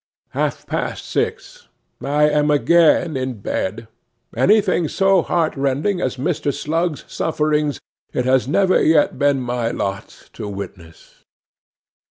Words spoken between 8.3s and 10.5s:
never yet been my lot to